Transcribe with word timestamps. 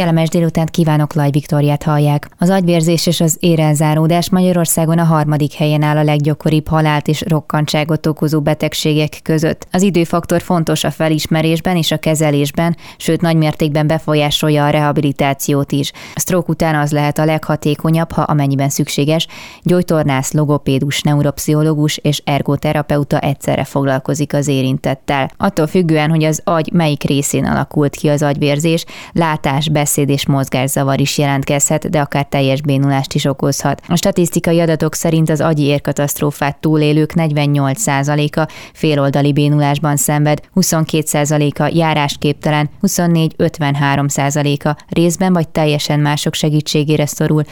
Kellemes 0.00 0.28
délutánt 0.28 0.70
kívánok, 0.70 1.14
Laj 1.14 1.30
Viktoriát 1.30 1.82
hallják. 1.82 2.30
Az 2.38 2.50
agyvérzés 2.50 3.06
és 3.06 3.20
az 3.20 3.36
érelzáródás 3.40 4.30
Magyarországon 4.30 4.98
a 4.98 5.04
harmadik 5.04 5.52
helyen 5.52 5.82
áll 5.82 5.96
a 5.96 6.02
leggyakoribb 6.02 6.68
halált 6.68 7.08
és 7.08 7.24
rokkantságot 7.28 8.06
okozó 8.06 8.40
betegségek 8.40 9.20
között. 9.22 9.66
Az 9.72 9.82
időfaktor 9.82 10.42
fontos 10.42 10.84
a 10.84 10.90
felismerésben 10.90 11.76
és 11.76 11.90
a 11.90 11.98
kezelésben, 11.98 12.76
sőt 12.96 13.20
nagymértékben 13.20 13.86
befolyásolja 13.86 14.64
a 14.64 14.70
rehabilitációt 14.70 15.72
is. 15.72 15.92
A 16.14 16.20
stroke 16.20 16.50
után 16.50 16.74
az 16.74 16.92
lehet 16.92 17.18
a 17.18 17.24
leghatékonyabb, 17.24 18.12
ha 18.12 18.22
amennyiben 18.22 18.68
szükséges, 18.68 19.26
gyógytornász, 19.62 20.32
logopédus, 20.32 21.00
neuropszichológus 21.02 21.96
és 21.96 22.22
ergoterapeuta 22.24 23.18
egyszerre 23.18 23.64
foglalkozik 23.64 24.34
az 24.34 24.48
érintettel. 24.48 25.30
Attól 25.36 25.66
függően, 25.66 26.10
hogy 26.10 26.24
az 26.24 26.40
agy 26.44 26.70
melyik 26.72 27.02
részén 27.02 27.44
alakult 27.44 27.96
ki 27.96 28.08
az 28.08 28.22
agyvérzés, 28.22 28.84
látás, 29.12 29.68
beszéd 29.90 30.08
és 30.08 30.26
mozgászavar 30.26 31.00
is 31.00 31.18
jelentkezhet, 31.18 31.90
de 31.90 32.00
akár 32.00 32.26
teljes 32.26 32.62
bénulást 32.62 33.14
is 33.14 33.24
okozhat. 33.24 33.82
A 33.88 33.96
statisztikai 33.96 34.60
adatok 34.60 34.94
szerint 34.94 35.30
az 35.30 35.40
agyi 35.40 35.62
érkatasztrófát 35.62 36.60
túlélők 36.60 37.12
48%-a 37.14 38.52
féloldali 38.72 39.32
bénulásban 39.32 39.96
szenved, 39.96 40.40
22%-a 40.54 41.70
járásképtelen, 41.74 42.70
24-53%-a 42.82 44.84
részben 44.88 45.32
vagy 45.32 45.48
teljesen 45.48 46.00
mások 46.00 46.34
segítségére 46.34 47.06
szorul, 47.06 47.42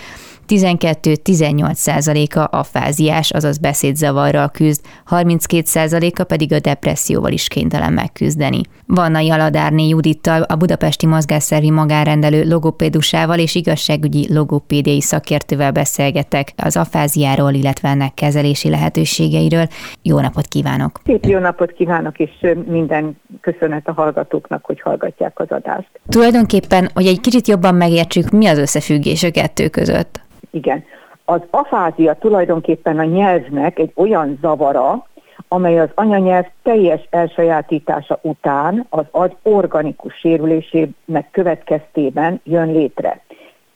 12-18%-a 0.48 2.56
afáziás, 2.56 3.30
azaz 3.30 3.58
beszédzavarral 3.58 4.48
küzd, 4.48 4.84
32%-a 5.10 6.24
pedig 6.24 6.52
a 6.52 6.60
depresszióval 6.60 7.32
is 7.32 7.48
kénytelen 7.48 7.92
megküzdeni. 7.92 8.60
Vanna 8.86 9.20
Jaladárné 9.20 9.88
Judittal, 9.88 10.42
a 10.42 10.56
budapesti 10.56 11.06
mozgásszervi 11.06 11.70
magánrendelő 11.70 12.48
logopédusával 12.48 13.38
és 13.38 13.54
igazságügyi 13.54 14.34
logopédiai 14.34 15.00
szakértővel 15.00 15.72
beszélgetek 15.72 16.52
az 16.56 16.76
afáziáról, 16.76 17.52
illetve 17.52 17.88
ennek 17.88 18.14
kezelési 18.14 18.68
lehetőségeiről. 18.68 19.66
Jó 20.02 20.20
napot 20.20 20.46
kívánok! 20.46 21.00
Szép 21.04 21.24
jó 21.24 21.38
napot 21.38 21.72
kívánok, 21.72 22.18
és 22.18 22.30
minden 22.66 23.16
köszönet 23.40 23.88
a 23.88 23.92
hallgatóknak, 23.92 24.64
hogy 24.64 24.80
hallgatják 24.80 25.40
az 25.40 25.50
adást. 25.50 25.88
Tulajdonképpen, 26.08 26.88
hogy 26.94 27.06
egy 27.06 27.20
kicsit 27.20 27.48
jobban 27.48 27.74
megértsük, 27.74 28.30
mi 28.30 28.46
az 28.46 28.58
összefüggés 28.58 29.22
a 29.22 29.30
kettő 29.30 29.68
között? 29.68 30.20
Igen. 30.50 30.84
Az 31.24 31.40
afázia 31.50 32.14
tulajdonképpen 32.14 32.98
a 32.98 33.04
nyelvnek 33.04 33.78
egy 33.78 33.92
olyan 33.94 34.38
zavara, 34.40 35.06
amely 35.48 35.80
az 35.80 35.88
anyanyelv 35.94 36.46
teljes 36.62 37.06
elsajátítása 37.10 38.18
után 38.22 38.86
az 38.88 39.04
agy 39.10 39.36
organikus 39.42 40.14
sérülésének 40.14 41.28
következtében 41.30 42.40
jön 42.44 42.72
létre. 42.72 43.20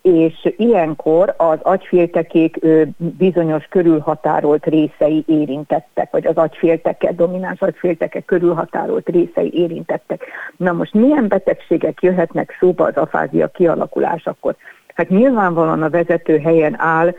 És 0.02 0.52
ilyenkor 0.56 1.34
az 1.36 1.58
agyféltekék 1.62 2.58
bizonyos 2.96 3.64
körülhatárolt 3.64 4.66
részei 4.66 5.24
érintettek, 5.26 6.10
vagy 6.10 6.26
az 6.26 6.36
agyfélteke, 6.36 7.12
domináns 7.12 7.60
agyfélteke 7.60 8.20
körülhatárolt 8.20 9.08
részei 9.08 9.50
érintettek. 9.54 10.24
Na 10.56 10.72
most 10.72 10.94
milyen 10.94 11.28
betegségek 11.28 12.02
jöhetnek 12.02 12.56
szóba 12.60 12.84
az 12.84 12.96
afázia 12.96 13.48
kialakulásakor? 13.48 14.56
Hát 14.94 15.08
nyilvánvalóan 15.08 15.82
a 15.82 15.90
vezető 15.90 16.38
helyen 16.38 16.80
áll 16.80 17.14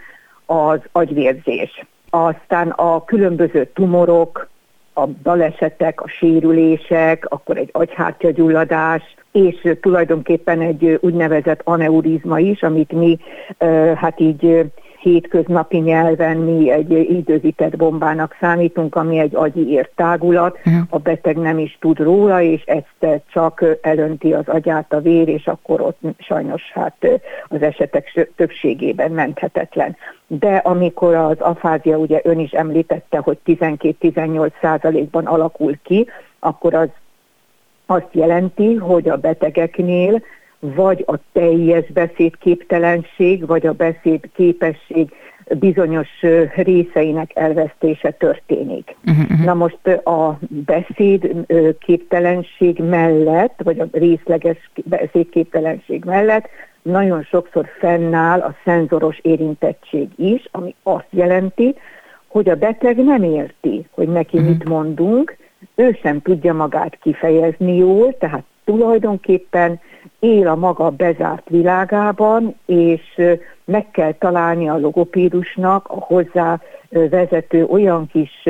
az 0.45 0.79
agyvérzés. 0.91 1.85
Aztán 2.09 2.69
a 2.69 3.03
különböző 3.03 3.69
tumorok, 3.73 4.47
a 4.93 5.05
balesetek, 5.07 6.01
a 6.01 6.07
sérülések, 6.07 7.25
akkor 7.29 7.57
egy 7.57 7.69
agyhártyagyulladás, 7.71 9.15
és 9.31 9.75
tulajdonképpen 9.81 10.61
egy 10.61 10.97
úgynevezett 11.01 11.61
aneurizma 11.63 12.39
is, 12.39 12.63
amit 12.63 12.91
mi 12.91 13.19
hát 13.95 14.19
így 14.19 14.71
hétköznapi 15.03 15.77
nyelven 15.77 16.37
mi 16.37 16.71
egy 16.71 16.91
időzített 16.91 17.77
bombának 17.77 18.37
számítunk, 18.39 18.95
ami 18.95 19.19
egy 19.19 19.35
agyi 19.35 19.69
értágulat, 19.69 20.57
uh-huh. 20.65 20.81
a 20.89 20.97
beteg 20.97 21.37
nem 21.37 21.59
is 21.59 21.77
tud 21.79 21.99
róla, 21.99 22.41
és 22.41 22.63
ezt 22.65 23.21
csak 23.31 23.65
elönti 23.81 24.33
az 24.33 24.47
agyát 24.47 24.93
a 24.93 25.01
vér, 25.01 25.27
és 25.27 25.47
akkor 25.47 25.81
ott 25.81 25.99
sajnos 26.19 26.71
hát 26.73 27.07
az 27.47 27.61
esetek 27.61 28.29
többségében 28.35 29.11
menthetetlen. 29.11 29.95
De 30.27 30.55
amikor 30.55 31.15
az 31.15 31.39
afázia, 31.39 31.97
ugye 31.97 32.21
ön 32.23 32.39
is 32.39 32.51
említette, 32.51 33.17
hogy 33.17 33.37
12-18 33.45 34.51
százalékban 34.61 35.25
alakul 35.25 35.77
ki, 35.83 36.07
akkor 36.39 36.73
az 36.73 36.89
azt 37.85 38.09
jelenti, 38.11 38.75
hogy 38.75 39.09
a 39.09 39.17
betegeknél 39.17 40.21
vagy 40.63 41.03
a 41.07 41.15
teljes 41.31 41.91
beszédképtelenség, 41.91 43.45
vagy 43.45 43.67
a 43.67 43.73
beszédképesség 43.73 45.11
bizonyos 45.59 46.09
részeinek 46.55 47.31
elvesztése 47.33 48.11
történik. 48.11 48.95
Uh-huh. 49.05 49.45
Na 49.45 49.53
most 49.53 49.87
a 50.03 50.39
beszéd 50.47 51.45
képtelenség 51.79 52.79
mellett, 52.79 53.59
vagy 53.63 53.79
a 53.79 53.87
részleges 53.91 54.71
beszédképtelenség 54.83 56.03
mellett 56.05 56.47
nagyon 56.81 57.23
sokszor 57.23 57.67
fennáll 57.79 58.39
a 58.39 58.55
szenzoros 58.63 59.19
érintettség 59.21 60.07
is, 60.15 60.47
ami 60.51 60.75
azt 60.83 61.07
jelenti, 61.09 61.75
hogy 62.27 62.49
a 62.49 62.55
beteg 62.55 63.03
nem 63.03 63.23
érti, 63.23 63.85
hogy 63.91 64.07
neki 64.07 64.37
uh-huh. 64.37 64.51
mit 64.51 64.69
mondunk, 64.69 65.37
ő 65.75 65.97
sem 66.01 66.21
tudja 66.21 66.53
magát 66.53 66.97
kifejezni 67.01 67.77
jól, 67.77 68.17
tehát 68.17 68.43
tulajdonképpen 68.65 69.79
él 70.23 70.47
a 70.47 70.55
maga 70.55 70.89
bezárt 70.89 71.49
világában, 71.49 72.55
és 72.65 73.21
meg 73.65 73.91
kell 73.91 74.13
találni 74.13 74.69
a 74.69 74.77
logopédusnak 74.77 75.87
a 75.87 75.99
hozzá 75.99 76.59
vezető 76.89 77.65
olyan 77.65 78.07
kis 78.07 78.49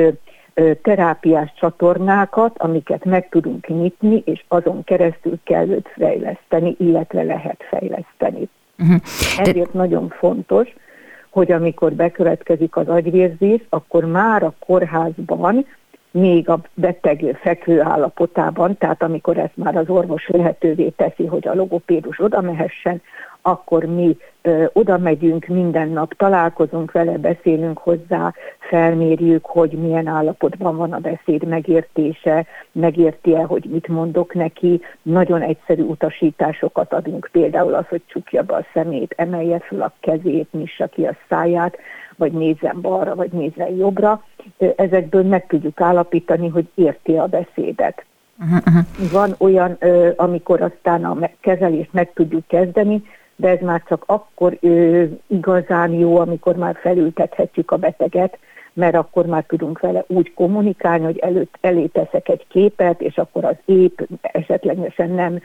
terápiás 0.82 1.52
csatornákat, 1.56 2.58
amiket 2.58 3.04
meg 3.04 3.28
tudunk 3.28 3.66
nyitni, 3.66 4.22
és 4.24 4.44
azon 4.48 4.84
keresztül 4.84 5.38
kell 5.44 5.68
őt 5.68 5.88
fejleszteni, 5.96 6.74
illetve 6.78 7.22
lehet 7.22 7.64
fejleszteni. 7.68 8.48
Uh-huh. 8.78 9.00
Ezért 9.38 9.72
nagyon 9.72 10.08
fontos, 10.08 10.74
hogy 11.30 11.52
amikor 11.52 11.92
bekövetkezik 11.92 12.76
az 12.76 12.88
agyvérzés, 12.88 13.60
akkor 13.68 14.04
már 14.04 14.42
a 14.42 14.54
kórházban 14.66 15.66
még 16.14 16.48
a 16.48 16.60
beteg 16.74 17.38
fekvő 17.42 17.80
állapotában, 17.80 18.78
tehát 18.78 19.02
amikor 19.02 19.38
ezt 19.38 19.56
már 19.56 19.76
az 19.76 19.88
orvos 19.88 20.28
lehetővé 20.28 20.88
teszi, 20.88 21.26
hogy 21.26 21.48
a 21.48 21.54
logopédus 21.54 22.20
oda 22.20 22.40
mehessen, 22.40 23.02
akkor 23.42 23.84
mi 23.84 24.16
ö, 24.42 24.64
oda 24.72 24.98
megyünk 24.98 25.46
minden 25.46 25.88
nap, 25.88 26.14
találkozunk 26.16 26.92
vele, 26.92 27.16
beszélünk 27.16 27.78
hozzá, 27.78 28.34
felmérjük, 28.58 29.44
hogy 29.44 29.70
milyen 29.70 30.06
állapotban 30.06 30.76
van 30.76 30.92
a 30.92 30.98
beszéd 30.98 31.44
megértése, 31.44 32.46
megérti-e, 32.72 33.42
hogy 33.42 33.64
mit 33.64 33.88
mondok 33.88 34.34
neki. 34.34 34.80
Nagyon 35.02 35.42
egyszerű 35.42 35.82
utasításokat 35.82 36.92
adunk, 36.92 37.28
például 37.32 37.74
az, 37.74 37.86
hogy 37.88 38.02
csukja 38.06 38.42
be 38.42 38.54
a 38.54 38.66
szemét, 38.72 39.14
emelje 39.16 39.58
fel 39.58 39.80
a 39.80 39.92
kezét, 40.00 40.52
nyissa 40.52 40.86
ki 40.86 41.04
a 41.04 41.16
száját, 41.28 41.76
vagy 42.16 42.32
nézzen 42.32 42.80
balra, 42.80 43.14
vagy 43.14 43.32
nézzen 43.32 43.74
jobbra. 43.74 44.24
Ezekből 44.76 45.22
meg 45.22 45.46
tudjuk 45.46 45.80
állapítani, 45.80 46.48
hogy 46.48 46.68
érti 46.74 47.16
a 47.16 47.26
beszédet. 47.26 48.04
Uh-huh. 48.38 48.84
Van 49.12 49.34
olyan, 49.38 49.78
amikor 50.16 50.62
aztán 50.62 51.04
a 51.04 51.30
kezelést 51.40 51.92
meg 51.92 52.12
tudjuk 52.12 52.46
kezdeni, 52.46 53.02
de 53.36 53.48
ez 53.48 53.60
már 53.60 53.82
csak 53.88 54.02
akkor 54.06 54.58
igazán 55.26 55.92
jó, 55.92 56.16
amikor 56.16 56.56
már 56.56 56.76
felültethetjük 56.80 57.70
a 57.70 57.76
beteget, 57.76 58.38
mert 58.74 58.94
akkor 58.94 59.26
már 59.26 59.44
tudunk 59.44 59.80
vele 59.80 60.04
úgy 60.06 60.34
kommunikálni, 60.34 61.04
hogy 61.04 61.18
előtt 61.18 61.54
elé 61.60 61.86
teszek 61.86 62.28
egy 62.28 62.46
képet, 62.48 63.00
és 63.00 63.18
akkor 63.18 63.44
az 63.44 63.56
épp 63.64 64.00
esetlegesen 64.20 65.10
nem 65.10 65.40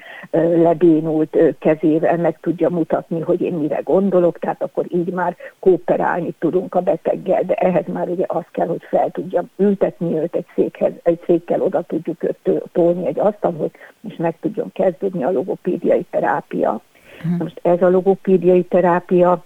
lebénult 0.55 1.37
kezével 1.59 2.17
meg 2.17 2.37
tudja 2.41 2.69
mutatni, 2.69 3.19
hogy 3.19 3.41
én 3.41 3.53
mire 3.53 3.81
gondolok, 3.83 4.39
tehát 4.39 4.63
akkor 4.63 4.85
így 4.87 5.11
már 5.11 5.35
kooperálni 5.59 6.33
tudunk 6.39 6.75
a 6.75 6.81
beteggel, 6.81 7.43
de 7.43 7.53
ehhez 7.53 7.85
már 7.87 8.09
ugye 8.09 8.25
az 8.27 8.45
kell, 8.51 8.67
hogy 8.67 8.83
fel 8.89 9.09
tudjam 9.11 9.49
ültetni 9.57 10.17
őt 10.17 10.35
egy 10.35 10.45
székhez, 10.55 10.91
egy 11.03 11.19
székkel 11.25 11.61
oda 11.61 11.81
tudjuk 11.81 12.23
őt 12.23 12.61
tolni 12.71 13.07
egy 13.07 13.19
asztalhoz, 13.19 13.69
és 14.07 14.15
meg 14.15 14.35
tudjon 14.41 14.71
kezdődni 14.73 15.23
a 15.23 15.31
logopédiai 15.31 16.05
terápia. 16.09 16.81
Uh-huh. 17.17 17.37
Most 17.37 17.59
ez 17.61 17.81
a 17.81 17.89
logopédiai 17.89 18.63
terápia 18.63 19.43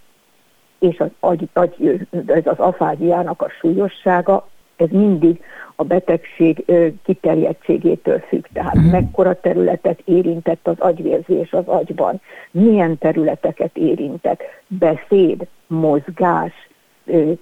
és 0.89 0.99
az, 0.99 1.09
agy, 1.19 1.47
agy, 1.53 2.07
ez 2.25 2.45
az 2.45 2.57
afáziának 2.57 3.41
a 3.41 3.49
súlyossága 3.49 4.47
Ez 4.75 4.89
mindig 4.89 5.43
a 5.75 5.83
betegség 5.83 6.65
kiterjedtségétől 7.03 8.19
függ, 8.19 8.45
tehát 8.53 8.75
uh-huh. 8.75 8.91
mekkora 8.91 9.39
területet 9.39 9.99
érintett 10.05 10.67
az 10.67 10.79
agyvérzés 10.79 11.53
az 11.53 11.67
agyban, 11.67 12.21
milyen 12.51 12.97
területeket 12.97 13.77
érintett, 13.77 14.41
beszéd, 14.67 15.47
mozgás, 15.67 16.51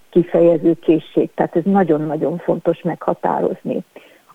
kifejező 0.10 0.74
készség, 0.80 1.30
tehát 1.36 1.56
ez 1.56 1.64
nagyon-nagyon 1.66 2.38
fontos 2.38 2.82
meghatározni. 2.82 3.84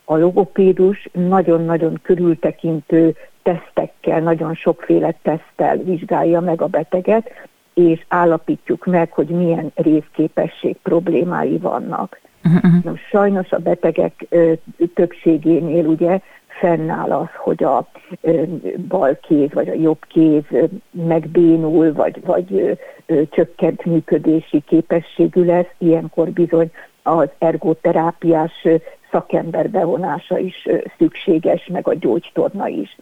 A 0.05 0.17
logopédus 0.17 1.09
nagyon-nagyon 1.13 1.99
körültekintő 2.03 3.15
tesztekkel, 3.43 4.21
nagyon 4.21 4.55
sokféle 4.55 5.15
teszttel 5.23 5.77
vizsgálja 5.77 6.41
meg 6.41 6.63
a 6.63 6.67
beteget, 6.67 7.31
és 7.77 8.05
állapítjuk 8.09 8.85
meg, 8.87 9.13
hogy 9.13 9.27
milyen 9.27 9.73
részképesség 9.75 10.77
problémái 10.83 11.59
vannak. 11.59 12.21
Uh-huh. 12.45 12.85
Most 12.85 13.09
sajnos 13.09 13.51
a 13.53 13.59
betegek 13.59 14.27
ö, 14.29 14.53
többségénél 14.95 15.87
ugye 15.87 16.21
fennáll 16.47 17.13
az, 17.13 17.29
hogy 17.37 17.65
a 17.65 17.89
ö, 18.21 18.43
bal 18.89 19.19
kéz 19.23 19.53
vagy 19.53 19.69
a 19.69 19.75
jobb 19.75 20.05
kéz 20.09 20.43
ö, 20.51 20.65
megbénul, 20.91 21.93
vagy, 21.93 22.25
vagy 22.25 22.77
ö, 23.07 23.23
csökkent 23.31 23.85
működési 23.85 24.63
képességű 24.67 25.45
lesz, 25.45 25.73
ilyenkor 25.79 26.31
bizony 26.31 26.71
az 27.03 27.29
ergoterápiás 27.39 28.67
szakember 29.11 29.71
bevonása 29.71 30.39
is 30.39 30.69
szükséges, 30.99 31.67
meg 31.67 31.89
a 31.89 31.95
gyógytorna 31.95 32.69
is. 32.69 32.97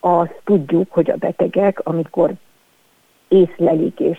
Azt 0.00 0.40
tudjuk, 0.44 0.92
hogy 0.92 1.10
a 1.10 1.16
betegek, 1.16 1.80
amikor 1.86 2.32
észlelik 3.34 4.00
és 4.00 4.18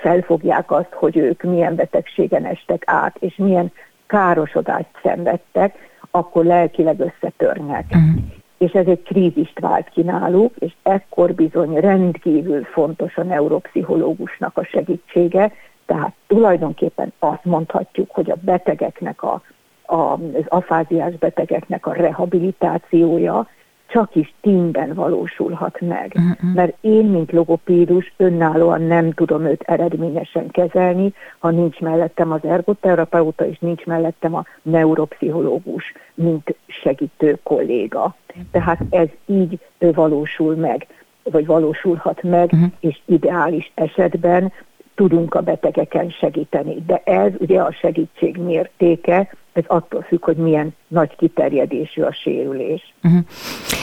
felfogják 0.00 0.70
azt, 0.70 0.92
hogy 0.92 1.16
ők 1.16 1.42
milyen 1.42 1.74
betegségen 1.74 2.44
estek 2.44 2.82
át, 2.86 3.16
és 3.18 3.36
milyen 3.36 3.72
károsodást 4.06 4.88
szenvedtek, 5.02 5.74
akkor 6.10 6.44
lelkileg 6.44 7.00
összetörnek. 7.00 7.84
Uh-huh. 7.88 8.22
És 8.58 8.72
ez 8.72 8.86
egy 8.86 9.02
krízist 9.02 9.58
vált 9.58 9.88
ki 9.88 10.02
náluk, 10.02 10.54
és 10.58 10.72
ekkor 10.82 11.34
bizony 11.34 11.74
rendkívül 11.74 12.64
fontos 12.64 13.16
a 13.16 13.22
neuropszichológusnak 13.22 14.58
a 14.58 14.64
segítsége, 14.64 15.52
tehát 15.86 16.12
tulajdonképpen 16.26 17.12
azt 17.18 17.44
mondhatjuk, 17.44 18.10
hogy 18.10 18.30
a 18.30 18.36
betegeknek, 18.40 19.22
a, 19.22 19.42
a, 19.86 20.12
az 20.12 20.44
afáziás 20.48 21.14
betegeknek 21.14 21.86
a 21.86 21.92
rehabilitációja 21.92 23.48
csak 23.86 24.14
is 24.14 24.34
tímben 24.40 24.94
valósulhat 24.94 25.80
meg. 25.80 26.12
Uh-huh. 26.14 26.54
Mert 26.54 26.76
én, 26.80 27.04
mint 27.04 27.32
logopédus, 27.32 28.12
önállóan 28.16 28.82
nem 28.82 29.12
tudom 29.12 29.44
őt 29.44 29.62
eredményesen 29.62 30.50
kezelni, 30.50 31.12
ha 31.38 31.50
nincs 31.50 31.80
mellettem 31.80 32.32
az 32.32 32.44
ergoterapeuta, 32.44 33.46
és 33.46 33.58
nincs 33.58 33.84
mellettem 33.84 34.34
a 34.34 34.44
neuropszichológus, 34.62 35.92
mint 36.14 36.54
segítő 36.66 37.38
kolléga. 37.42 38.14
Tehát 38.50 38.80
ez 38.90 39.08
így 39.26 39.58
valósul 39.78 40.54
meg, 40.54 40.86
vagy 41.22 41.46
valósulhat 41.46 42.22
meg, 42.22 42.50
uh-huh. 42.52 42.70
és 42.80 43.00
ideális 43.04 43.72
esetben 43.74 44.52
tudunk 44.96 45.34
a 45.34 45.40
betegeken 45.40 46.10
segíteni. 46.10 46.82
De 46.86 46.96
ez 47.04 47.32
ugye 47.38 47.60
a 47.60 47.72
segítség 47.72 48.36
mértéke, 48.36 49.28
ez 49.52 49.64
attól 49.66 50.02
függ, 50.02 50.24
hogy 50.24 50.36
milyen 50.36 50.74
nagy 50.88 51.16
kiterjedésű 51.16 52.02
a 52.02 52.12
sérülés. 52.12 52.94
Uh-huh. 53.02 53.22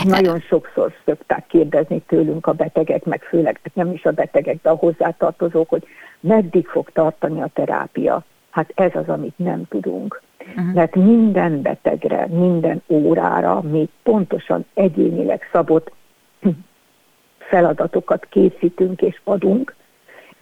Nagyon 0.04 0.40
sokszor 0.40 0.94
szokták 1.06 1.48
kérdezni 1.48 2.02
tőlünk 2.08 2.48
a 2.48 2.54
betegek, 2.54 3.04
meg 3.04 3.22
főleg 3.22 3.60
nem 3.74 3.92
is 3.92 4.06
a 4.06 4.12
betegek, 4.12 4.62
de 4.62 4.70
a 4.70 4.76
hozzátartozók, 4.76 5.70
hogy 5.70 5.84
meddig 6.20 6.68
fog 6.68 6.90
tartani 6.90 7.42
a 7.42 7.50
terápia. 7.54 8.24
Hát 8.50 8.72
ez 8.76 8.92
az, 8.94 9.10
amit 9.10 9.38
nem 9.38 9.68
tudunk. 9.70 10.22
Uh-huh. 10.40 10.74
Mert 10.74 10.96
minden 10.96 11.62
betegre, 11.62 12.28
minden 12.28 12.82
órára 12.88 13.62
mi 13.62 13.90
pontosan 14.04 14.66
egyénileg 14.74 15.50
szabott 15.52 15.92
feladatokat 17.50 18.26
készítünk 18.30 19.02
és 19.02 19.20
adunk, 19.24 19.76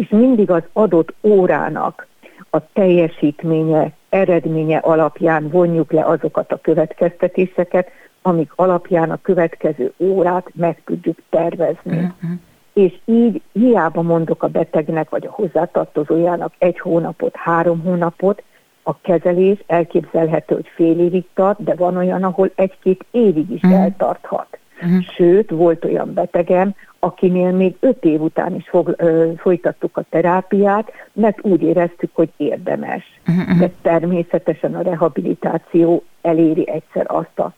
és 0.02 0.10
mindig 0.10 0.52
az 0.52 0.64
adott 0.74 1.14
órának 1.22 2.08
a 2.50 2.72
teljesítménye, 2.74 3.92
eredménye 4.10 4.78
alapján 4.78 5.50
vonjuk 5.50 5.92
le 5.92 6.06
azokat 6.06 6.52
a 6.52 6.60
következtetéseket, 6.62 7.90
amik 8.22 8.52
alapján 8.56 9.12
a 9.12 9.22
következő 9.22 9.94
órát 9.98 10.48
meg 10.54 10.82
tudjuk 10.86 11.18
tervezni. 11.30 11.98
Uh-huh. 11.98 12.40
És 12.74 13.00
így 13.06 13.42
hiába 13.52 14.02
mondok 14.02 14.44
a 14.44 14.48
betegnek 14.48 15.10
vagy 15.10 15.26
a 15.26 15.32
hozzátartozójának 15.32 16.54
egy 16.58 16.80
hónapot, 16.80 17.36
három 17.36 17.82
hónapot, 17.82 18.44
a 18.84 19.02
kezelés 19.02 19.64
elképzelhető, 19.68 20.56
hogy 20.56 20.68
fél 20.76 21.00
évig 21.00 21.26
tart, 21.34 21.64
de 21.64 21.76
van 21.76 21.98
olyan, 21.98 22.24
ahol 22.24 22.52
egy-két 22.56 23.06
évig 23.12 23.50
is 23.50 23.62
uh-huh. 23.62 23.82
eltarthat. 23.82 24.58
Uh-huh. 24.82 25.02
Sőt, 25.02 25.50
volt 25.50 25.86
olyan 25.86 26.14
betegem, 26.14 26.76
akinél 27.04 27.52
még 27.52 27.76
öt 27.80 28.04
év 28.04 28.22
után 28.22 28.56
is 28.56 28.70
fog, 28.70 28.96
ö, 28.98 29.32
folytattuk 29.38 29.98
a 29.98 30.06
terápiát, 30.10 30.92
mert 31.14 31.38
úgy 31.42 31.62
éreztük, 31.62 32.10
hogy 32.14 32.30
érdemes. 32.38 33.04
Uh-huh. 33.28 33.60
De 33.60 33.72
természetesen 33.82 34.76
a 34.76 34.82
rehabilitáció 34.82 36.04
eléri 36.22 36.70
egyszer 36.70 37.06
azt 37.08 37.40
a 37.40 37.54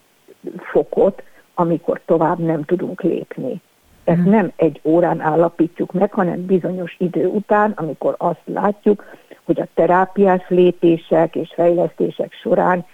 fokot, 0.58 1.24
amikor 1.54 2.02
tovább 2.06 2.40
nem 2.40 2.64
tudunk 2.64 3.02
lépni. 3.02 3.62
Ezt 4.04 4.18
uh-huh. 4.18 4.34
nem 4.34 4.52
egy 4.56 4.80
órán 4.84 5.22
állapítjuk 5.22 5.92
meg, 5.92 6.14
hanem 6.14 6.46
bizonyos 6.46 6.96
idő 7.00 7.28
után, 7.28 7.72
amikor 7.76 8.16
azt 8.18 8.42
látjuk, 8.46 9.04
hogy 9.44 9.60
a 9.60 9.68
terápiás 9.74 10.42
lépések 10.48 11.36
és 11.36 11.52
fejlesztések 11.56 12.34
során 12.34 12.86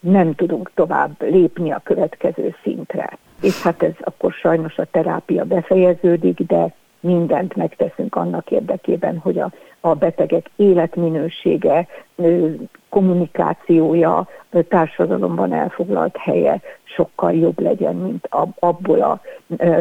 nem 0.00 0.34
tudunk 0.34 0.70
tovább 0.74 1.22
lépni 1.22 1.70
a 1.70 1.80
következő 1.84 2.54
szintre 2.62 3.18
és 3.42 3.62
hát 3.62 3.82
ez 3.82 3.92
akkor 4.00 4.32
sajnos 4.32 4.78
a 4.78 4.86
terápia 4.90 5.44
befejeződik, 5.44 6.40
de 6.46 6.74
mindent 7.00 7.56
megteszünk 7.56 8.14
annak 8.16 8.50
érdekében, 8.50 9.18
hogy 9.18 9.38
a, 9.38 9.50
a 9.80 9.94
betegek 9.94 10.50
életminősége, 10.56 11.86
kommunikációja, 12.88 14.28
társadalomban 14.68 15.52
elfoglalt 15.52 16.16
helye 16.16 16.60
sokkal 16.84 17.32
jobb 17.32 17.60
legyen, 17.60 17.94
mint 17.94 18.28
abból 18.58 19.00
a, 19.00 19.20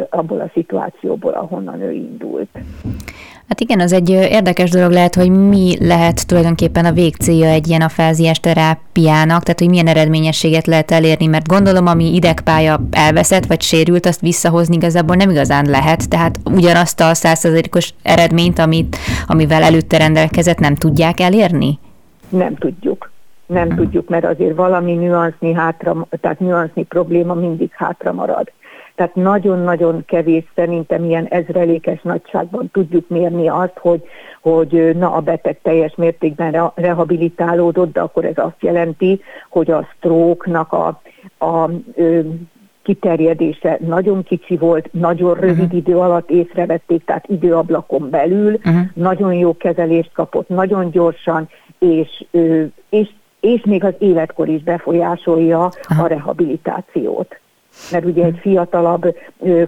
abból 0.10 0.40
a 0.40 0.50
szituációból, 0.54 1.34
ahonnan 1.34 1.82
ő 1.82 1.92
indult. 1.92 2.50
Hát 3.52 3.60
igen, 3.60 3.80
az 3.80 3.94
egy 3.94 4.10
érdekes 4.10 4.70
dolog 4.70 4.92
lehet, 4.92 5.16
hogy 5.16 5.30
mi 5.30 5.76
lehet 5.80 6.28
tulajdonképpen 6.28 6.86
a 6.86 6.92
végcélja 6.92 7.48
egy 7.48 7.68
ilyen 7.68 7.82
afáziás 7.82 8.40
terápiának, 8.40 9.44
tehát 9.44 9.60
hogy 9.60 9.70
milyen 9.70 9.88
eredményességet 9.88 10.68
lehet 10.68 10.92
elérni, 10.92 11.26
mert 11.26 11.48
gondolom, 11.48 11.88
ami 11.88 12.16
idegpálya 12.16 12.80
elveszett 12.92 13.46
vagy 13.46 13.62
sérült, 13.62 14.06
azt 14.06 14.22
visszahozni 14.22 14.76
igazából 14.76 15.16
nem 15.16 15.30
igazán 15.30 15.66
lehet, 15.66 16.10
tehát 16.10 16.40
ugyanazt 16.46 17.00
a 17.00 17.14
százszerzalékos 17.14 17.94
eredményt, 18.04 18.60
amit, 18.60 18.98
amivel 19.28 19.64
előtte 19.64 19.98
rendelkezett, 19.98 20.60
nem 20.60 20.76
tudják 20.76 21.20
elérni? 21.20 21.80
Nem 22.30 22.56
tudjuk. 22.56 23.12
Nem 23.46 23.68
hmm. 23.68 23.76
tudjuk, 23.76 24.10
mert 24.10 24.26
azért 24.26 24.56
valami 24.56 24.94
nüansznyi 24.94 25.54
hátra, 25.54 26.08
tehát 26.22 26.40
nüansznyi 26.40 26.84
probléma 26.84 27.34
mindig 27.34 27.70
hátra 27.74 28.14
marad. 28.14 28.52
Tehát 28.96 29.16
nagyon-nagyon 29.16 30.06
kevés 30.06 30.44
szerintem 30.56 31.04
ilyen 31.04 31.26
ezrelékes 31.26 32.02
nagyságban 32.02 32.70
tudjuk 32.72 33.10
mérni 33.10 33.48
azt, 33.48 33.78
hogy, 33.78 34.04
hogy 34.42 34.96
na 34.96 35.14
a 35.14 35.20
beteg 35.20 35.60
teljes 35.62 35.96
mértékben 35.96 36.72
rehabilitálódott, 36.76 37.94
de 37.94 38.02
akkor 38.02 38.26
ez 38.26 38.38
azt 38.38 38.62
jelenti, 38.62 39.22
hogy 39.50 39.72
a 39.72 39.88
stroke-nak 39.98 40.74
a, 40.74 41.02
a, 41.38 41.46
a 41.46 41.70
kiterjedése 42.84 43.78
nagyon 43.86 44.24
kicsi 44.24 44.58
volt, 44.58 44.94
nagyon 44.94 45.34
rövid 45.34 45.64
uh-huh. 45.64 45.78
idő 45.78 45.98
alatt 45.98 46.30
észrevették, 46.30 47.06
tehát 47.06 47.28
időablakon 47.28 48.10
belül, 48.10 48.54
uh-huh. 48.54 48.82
nagyon 48.94 49.34
jó 49.34 49.58
kezelést 49.58 50.12
kapott, 50.14 50.48
nagyon 50.48 50.90
gyorsan, 50.90 51.50
és, 51.80 52.26
és, 52.90 53.10
és 53.40 53.62
még 53.64 53.84
az 53.84 53.94
életkor 53.98 54.48
is 54.48 54.64
befolyásolja 54.64 55.66
uh-huh. 55.66 56.04
a 56.04 56.08
rehabilitációt 56.08 57.40
mert 57.92 58.06
ugye 58.06 58.26
egy 58.26 58.38
fiatalabb 58.42 59.16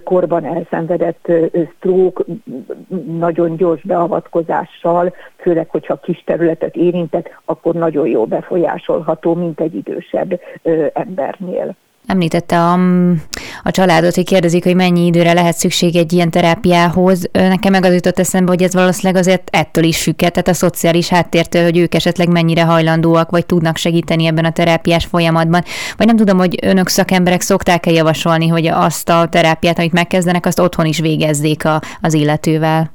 korban 0.04 0.44
elszenvedett 0.44 1.32
stroke 1.76 2.24
nagyon 3.18 3.56
gyors 3.56 3.82
beavatkozással, 3.82 5.14
főleg, 5.36 5.68
hogyha 5.68 5.96
kis 5.96 6.22
területet 6.26 6.76
érintett, 6.76 7.30
akkor 7.44 7.74
nagyon 7.74 8.06
jó 8.06 8.26
befolyásolható, 8.26 9.34
mint 9.34 9.60
egy 9.60 9.74
idősebb 9.74 10.40
embernél. 10.92 11.76
Említette 12.06 12.58
a, 12.58 12.72
a 13.62 13.70
családot, 13.70 14.14
hogy 14.14 14.24
kérdezik, 14.24 14.64
hogy 14.64 14.74
mennyi 14.74 15.06
időre 15.06 15.32
lehet 15.32 15.54
szükség 15.54 15.96
egy 15.96 16.12
ilyen 16.12 16.30
terápiához. 16.30 17.28
Nekem 17.32 17.72
meg 17.72 17.84
az 17.84 17.94
jutott 17.94 18.18
eszembe, 18.18 18.50
hogy 18.50 18.62
ez 18.62 18.74
valószínűleg 18.74 19.20
azért 19.20 19.48
ettől 19.52 19.84
is 19.84 20.02
függ, 20.02 20.16
tehát 20.16 20.48
a 20.48 20.52
szociális 20.52 21.08
háttértől, 21.08 21.62
hogy 21.62 21.78
ők 21.78 21.94
esetleg 21.94 22.28
mennyire 22.28 22.64
hajlandóak, 22.64 23.30
vagy 23.30 23.46
tudnak 23.46 23.76
segíteni 23.76 24.26
ebben 24.26 24.44
a 24.44 24.52
terápiás 24.52 25.04
folyamatban. 25.04 25.62
Vagy 25.96 26.06
nem 26.06 26.16
tudom, 26.16 26.38
hogy 26.38 26.58
önök 26.62 26.88
szakemberek 26.88 27.40
szokták-e 27.40 27.90
javasolni, 27.90 28.48
hogy 28.48 28.66
azt 28.66 29.08
a 29.08 29.26
terápiát, 29.28 29.78
amit 29.78 29.92
megkezdenek, 29.92 30.46
azt 30.46 30.60
otthon 30.60 30.86
is 30.86 31.00
végezzék 31.00 31.64
a, 31.64 31.80
az 32.00 32.14
illetővel. 32.14 32.92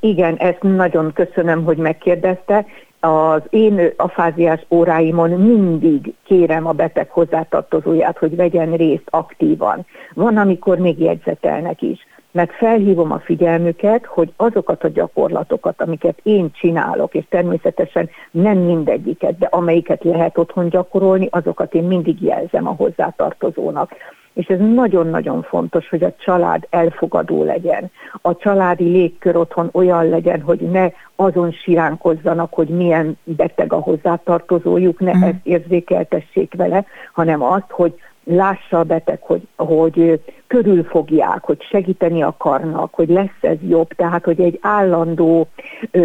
Igen, 0.00 0.36
ezt 0.36 0.62
nagyon 0.62 1.12
köszönöm, 1.12 1.64
hogy 1.64 1.76
megkérdezte 1.76 2.66
az 3.04 3.42
én 3.50 3.92
afáziás 3.96 4.66
óráimon 4.70 5.30
mindig 5.30 6.14
kérem 6.24 6.66
a 6.66 6.72
beteg 6.72 7.10
hozzátartozóját, 7.10 8.18
hogy 8.18 8.36
vegyen 8.36 8.76
részt 8.76 9.08
aktívan. 9.10 9.86
Van, 10.14 10.36
amikor 10.36 10.78
még 10.78 11.00
jegyzetelnek 11.00 11.82
is 11.82 12.06
mert 12.34 12.52
felhívom 12.52 13.12
a 13.12 13.18
figyelmüket, 13.18 14.06
hogy 14.06 14.32
azokat 14.36 14.84
a 14.84 14.88
gyakorlatokat, 14.88 15.80
amiket 15.80 16.18
én 16.22 16.50
csinálok, 16.52 17.14
és 17.14 17.24
természetesen 17.28 18.10
nem 18.30 18.58
mindegyiket, 18.58 19.38
de 19.38 19.46
amelyiket 19.50 20.04
lehet 20.04 20.38
otthon 20.38 20.68
gyakorolni, 20.68 21.28
azokat 21.30 21.74
én 21.74 21.84
mindig 21.84 22.22
jelzem 22.22 22.66
a 22.66 22.74
hozzátartozónak. 22.76 23.90
És 24.34 24.46
ez 24.46 24.58
nagyon-nagyon 24.58 25.42
fontos, 25.42 25.88
hogy 25.88 26.02
a 26.02 26.14
család 26.18 26.66
elfogadó 26.70 27.44
legyen. 27.44 27.90
A 28.22 28.36
családi 28.36 28.84
légkör 28.84 29.36
otthon 29.36 29.68
olyan 29.72 30.08
legyen, 30.08 30.40
hogy 30.40 30.60
ne 30.60 30.88
azon 31.16 31.50
siránkozzanak, 31.50 32.52
hogy 32.52 32.68
milyen 32.68 33.18
beteg 33.24 33.72
a 33.72 33.78
hozzátartozójuk, 33.78 35.00
ne 35.00 35.16
mm. 35.16 35.22
ezt 35.22 35.38
érzékeltessék 35.42 36.54
vele, 36.56 36.84
hanem 37.12 37.42
azt, 37.42 37.70
hogy 37.70 37.94
lássa 38.24 38.78
a 38.78 38.84
beteg, 38.84 39.18
hogy, 39.22 39.42
hogy 39.56 40.20
körülfogják, 40.46 41.44
hogy 41.44 41.62
segíteni 41.62 42.22
akarnak, 42.22 42.94
hogy 42.94 43.08
lesz 43.08 43.38
ez 43.40 43.56
jobb, 43.68 43.88
tehát 43.88 44.24
hogy 44.24 44.40
egy 44.40 44.58
állandó 44.62 45.48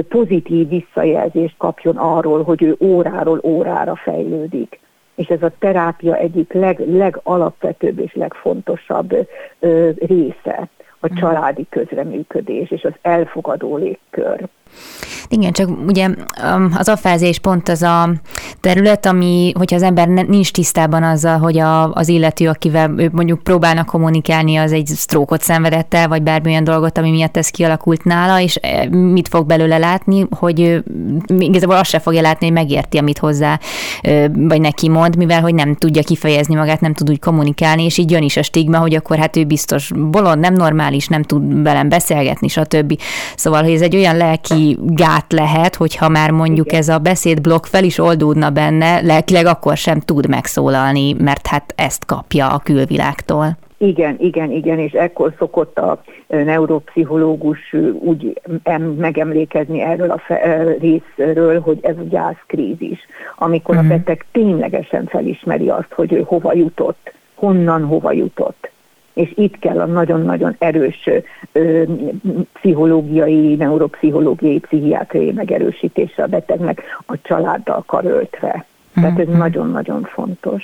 pozitív 0.09 0.67
visszajelzést 0.67 1.55
kapjon 1.57 1.98
arról, 1.98 2.43
hogy 2.43 2.63
ő 2.63 2.75
óráról 2.79 3.39
órára 3.43 3.95
fejlődik. 3.95 4.79
És 5.19 5.27
ez 5.27 5.43
a 5.43 5.51
terápia 5.59 6.15
egyik 6.15 6.53
leg, 6.53 6.79
legalapvetőbb 6.79 7.99
és 7.99 8.13
legfontosabb 8.13 9.27
ö, 9.59 9.89
része 9.99 10.69
a 10.99 11.11
mm. 11.11 11.15
családi 11.15 11.65
közreműködés 11.69 12.71
és 12.71 12.83
az 12.83 12.93
elfogadó 13.01 13.77
légkör. 13.77 14.47
Igen, 15.31 15.51
csak 15.51 15.69
ugye 15.88 16.09
um, 16.55 16.73
az 16.77 16.89
afázés 16.89 17.39
pont 17.39 17.69
az 17.69 17.81
a 17.81 18.09
terület, 18.59 19.05
ami, 19.05 19.51
hogyha 19.57 19.75
az 19.75 19.83
ember 19.83 20.07
nincs 20.07 20.51
tisztában 20.51 21.03
azzal, 21.03 21.38
hogy 21.38 21.59
a, 21.59 21.93
az 21.93 22.07
illető, 22.07 22.47
akivel 22.47 22.93
ő 22.97 23.09
mondjuk 23.13 23.43
próbálnak 23.43 23.85
kommunikálni, 23.85 24.55
az 24.55 24.71
egy 24.71 24.85
sztrókot 24.85 25.41
szenvedett 25.41 25.93
el, 25.93 26.07
vagy 26.07 26.21
bármilyen 26.21 26.63
dolgot, 26.63 26.97
ami 26.97 27.11
miatt 27.11 27.38
ez 27.38 27.49
kialakult 27.49 28.03
nála, 28.03 28.39
és 28.39 28.55
eh, 28.55 28.88
mit 28.88 29.27
fog 29.27 29.45
belőle 29.45 29.77
látni, 29.77 30.25
hogy 30.29 30.83
igazából 31.38 31.75
azt 31.75 31.89
se 31.89 31.99
fogja 31.99 32.21
látni, 32.21 32.45
hogy 32.45 32.55
megérti, 32.55 32.97
amit 32.97 33.17
hozzá, 33.17 33.59
vagy 34.33 34.61
neki 34.61 34.89
mond, 34.89 35.15
mivel 35.15 35.41
hogy 35.41 35.53
nem 35.53 35.75
tudja 35.75 36.01
kifejezni 36.01 36.55
magát, 36.55 36.81
nem 36.81 36.93
tud 36.93 37.09
úgy 37.09 37.19
kommunikálni, 37.19 37.83
és 37.83 37.97
így 37.97 38.11
jön 38.11 38.23
is 38.23 38.38
a 38.38 38.41
stigma, 38.43 38.77
hogy 38.77 38.95
akkor 38.95 39.17
hát 39.17 39.35
ő 39.35 39.43
biztos 39.43 39.91
bolond, 39.95 40.39
nem 40.39 40.53
normális, 40.53 41.07
nem 41.07 41.23
tud 41.23 41.63
velem 41.63 41.89
beszélgetni, 41.89 42.47
stb. 42.47 42.99
Szóval, 43.35 43.63
hogy 43.63 43.71
ez 43.71 43.81
egy 43.81 43.95
olyan 43.95 44.17
lelki 44.17 44.58
gát 44.79 45.31
lehet, 45.31 45.75
hogyha 45.75 46.09
már 46.09 46.31
mondjuk 46.31 46.65
Igen. 46.65 46.79
ez 46.79 46.89
a 46.89 46.97
beszédblokk 46.97 47.65
fel 47.65 47.83
is 47.83 47.99
oldódna 47.99 48.49
benne, 48.49 49.01
lelkileg 49.01 49.45
akkor 49.45 49.77
sem 49.77 49.99
tud 49.99 50.29
megszólalni, 50.29 51.13
mert 51.13 51.47
hát 51.47 51.73
ezt 51.75 52.05
kapja 52.05 52.47
a 52.47 52.59
külvilágtól. 52.63 53.57
Igen, 53.77 54.15
igen, 54.19 54.51
igen, 54.51 54.79
és 54.79 54.91
ekkor 54.91 55.33
szokott 55.37 55.77
a 55.77 56.01
neuropszichológus 56.27 57.75
úgy 57.99 58.41
megemlékezni 58.97 59.81
erről 59.81 60.11
a 60.11 60.21
részről, 60.79 61.59
hogy 61.59 61.79
ez 61.81 61.97
a 61.97 62.07
gyászkrízis, 62.09 62.99
amikor 63.35 63.75
uh-huh. 63.75 63.91
a 63.91 63.93
mhm. 63.93 64.03
beteg 64.03 64.25
ténylegesen 64.31 65.05
felismeri 65.05 65.69
azt, 65.69 65.93
hogy 65.95 66.13
ő 66.13 66.21
hova 66.25 66.53
jutott, 66.53 67.13
honnan 67.35 67.83
hova 67.85 68.11
jutott 68.11 68.69
és 69.19 69.31
itt 69.35 69.59
kell 69.59 69.79
a 69.79 69.85
nagyon-nagyon 69.85 70.55
erős 70.59 71.09
ö, 71.51 71.83
pszichológiai, 72.53 73.55
neuropszichológiai, 73.55 74.59
pszichiátriai 74.59 75.31
megerősítése 75.31 76.23
a 76.23 76.27
betegnek 76.27 76.81
a 77.05 77.21
családdal 77.21 77.83
karöltve. 77.88 78.65
Tehát 78.93 79.19
ez 79.19 79.27
mhm. 79.27 79.38
nagyon-nagyon 79.38 80.03
fontos. 80.13 80.63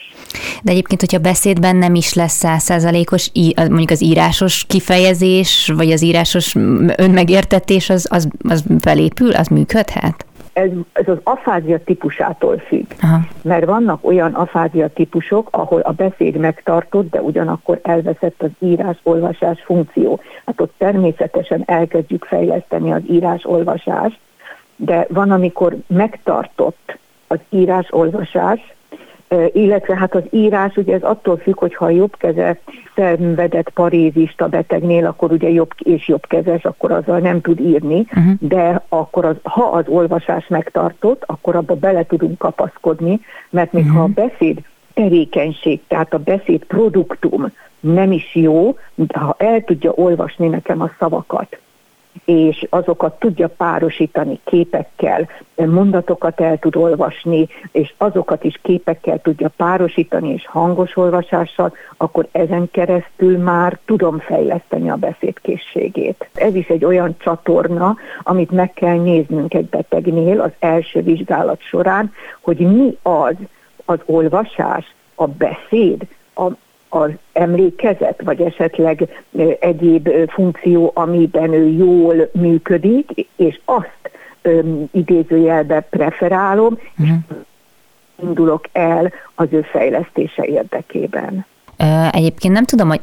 De 0.63 0.71
egyébként, 0.71 0.99
hogyha 0.99 1.19
beszédben 1.19 1.75
nem 1.75 1.95
is 1.95 2.13
lesz 2.13 2.33
százszázalékos, 2.33 3.31
mondjuk 3.55 3.89
az 3.89 4.03
írásos 4.03 4.65
kifejezés, 4.67 5.71
vagy 5.75 5.91
az 5.91 6.03
írásos 6.03 6.55
önmegértetés, 6.97 7.89
az, 7.89 8.07
az, 8.11 8.27
az 8.49 8.63
felépül, 8.79 9.31
az 9.31 9.47
működhet? 9.47 10.25
Ez, 10.55 10.69
ez 10.93 11.07
az 11.07 11.17
afázia 11.23 11.83
típusától 11.83 12.57
függ. 12.57 12.85
Aha. 13.01 13.19
Mert 13.41 13.65
vannak 13.65 14.05
olyan 14.05 14.33
afázia 14.33 14.87
típusok, 14.87 15.47
ahol 15.51 15.79
a 15.79 15.91
beszéd 15.91 16.37
megtartott, 16.37 17.09
de 17.11 17.21
ugyanakkor 17.21 17.79
elveszett 17.83 18.41
az 18.41 18.49
írás-olvasás 18.59 19.61
funkció. 19.65 20.19
Hát 20.45 20.61
ott 20.61 20.73
természetesen 20.77 21.63
elkezdjük 21.65 22.25
fejleszteni 22.25 22.91
az 22.91 23.01
írás-olvasást, 23.09 24.19
de 24.75 25.05
van, 25.09 25.31
amikor 25.31 25.75
megtartott 25.87 26.97
az 27.27 27.39
írás-olvasás, 27.49 28.74
illetve 29.53 29.95
hát 29.95 30.15
az 30.15 30.23
írás, 30.29 30.75
ugye 30.75 30.93
ez 30.93 31.01
attól 31.01 31.37
függ, 31.37 31.59
hogy 31.59 31.75
ha 31.75 31.85
a 31.85 31.89
jobb 31.89 32.17
keze 32.17 32.59
szenvedett 32.95 33.71
a 34.37 34.47
betegnél, 34.47 35.05
akkor 35.05 35.31
ugye 35.31 35.49
jobb 35.49 35.71
és 35.77 36.07
jobb 36.07 36.27
kezes, 36.27 36.65
akkor 36.65 36.91
azzal 36.91 37.19
nem 37.19 37.41
tud 37.41 37.59
írni, 37.59 37.99
uh-huh. 37.99 38.33
de 38.39 38.81
akkor 38.89 39.25
az, 39.25 39.35
ha 39.43 39.63
az 39.63 39.87
olvasás 39.87 40.47
megtartott, 40.47 41.23
akkor 41.25 41.55
abba 41.55 41.75
bele 41.75 42.05
tudunk 42.05 42.37
kapaszkodni, 42.37 43.19
mert 43.49 43.71
még 43.71 43.83
uh-huh. 43.83 43.97
ha 43.97 44.03
a 44.03 44.27
beszéd 44.27 44.59
tevékenység, 44.93 45.79
tehát 45.87 46.13
a 46.13 46.17
beszéd 46.17 46.63
produktum 46.63 47.51
nem 47.79 48.11
is 48.11 48.35
jó, 48.35 48.77
de 48.95 49.19
ha 49.19 49.35
el 49.37 49.63
tudja 49.63 49.91
olvasni 49.91 50.47
nekem 50.47 50.81
a 50.81 50.91
szavakat, 50.99 51.59
és 52.25 52.65
azokat 52.69 53.19
tudja 53.19 53.47
párosítani 53.47 54.39
képekkel, 54.43 55.29
mondatokat 55.55 56.41
el 56.41 56.57
tud 56.57 56.75
olvasni, 56.75 57.47
és 57.71 57.93
azokat 57.97 58.43
is 58.43 58.59
képekkel 58.61 59.21
tudja 59.21 59.49
párosítani, 59.57 60.29
és 60.29 60.47
hangos 60.47 60.97
olvasással, 60.97 61.73
akkor 61.97 62.27
ezen 62.31 62.71
keresztül 62.71 63.37
már 63.37 63.79
tudom 63.85 64.19
fejleszteni 64.19 64.89
a 64.89 64.95
beszédkészségét. 64.95 66.29
Ez 66.33 66.55
is 66.55 66.67
egy 66.67 66.85
olyan 66.85 67.15
csatorna, 67.17 67.95
amit 68.23 68.51
meg 68.51 68.73
kell 68.73 68.97
néznünk 68.97 69.53
egy 69.53 69.69
betegnél 69.69 70.41
az 70.41 70.51
első 70.59 71.01
vizsgálat 71.01 71.61
során, 71.61 72.13
hogy 72.41 72.57
mi 72.57 72.97
az 73.01 73.35
az 73.85 73.99
olvasás, 74.05 74.95
a 75.15 75.27
beszéd, 75.27 76.07
a, 76.35 76.47
az 76.95 77.11
emlékezet, 77.33 78.21
vagy 78.23 78.41
esetleg 78.41 79.23
egyéb 79.59 80.09
funkció, 80.27 80.91
amiben 80.93 81.53
ő 81.53 81.67
jól 81.67 82.29
működik, 82.33 83.09
és 83.35 83.59
azt 83.65 84.09
öm, 84.41 84.89
idézőjelbe 84.91 85.79
preferálom, 85.79 86.73
uh-huh. 86.73 86.87
és 86.97 87.11
mhm. 87.27 87.39
indulok 88.27 88.65
el 88.71 89.13
az 89.35 89.47
ő 89.49 89.61
fejlesztése 89.61 90.45
érdekében. 90.45 91.45
Egyébként 92.11 92.53
nem 92.53 92.65
tudom, 92.65 92.87
hogy 92.87 93.01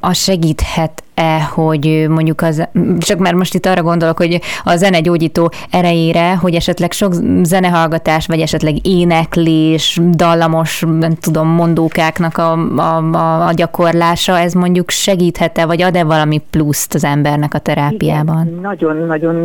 az 0.00 0.16
segíthet-e, 0.16 1.42
hogy 1.42 2.06
mondjuk 2.08 2.40
az, 2.40 2.68
csak 2.98 3.18
már 3.18 3.34
most 3.34 3.54
itt 3.54 3.66
arra 3.66 3.82
gondolok, 3.82 4.16
hogy 4.16 4.40
a 4.64 4.76
zene 4.76 5.00
gyógyító 5.00 5.50
erejére, 5.70 6.36
hogy 6.36 6.54
esetleg 6.54 6.92
sok 6.92 7.12
zenehallgatás, 7.42 8.26
vagy 8.26 8.40
esetleg 8.40 8.86
éneklés, 8.86 10.00
dallamos, 10.10 10.84
nem 10.98 11.14
tudom, 11.14 11.48
mondókáknak 11.48 12.38
a, 12.38 12.52
a, 12.76 13.46
a 13.46 13.52
gyakorlása, 13.52 14.38
ez 14.38 14.52
mondjuk 14.52 14.90
segíthet-e, 14.90 15.66
vagy 15.66 15.82
ad-e 15.82 16.04
valami 16.04 16.42
pluszt 16.50 16.94
az 16.94 17.04
embernek 17.04 17.54
a 17.54 17.58
terápiában? 17.58 18.58
Nagyon-nagyon 18.62 19.36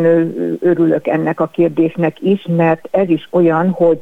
örülök 0.62 1.08
ennek 1.08 1.40
a 1.40 1.48
kérdésnek 1.48 2.18
is, 2.22 2.48
mert 2.58 2.88
ez 2.92 3.10
is 3.10 3.28
olyan, 3.32 3.70
hogy 3.70 4.00